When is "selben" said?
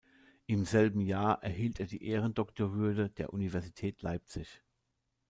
0.65-0.99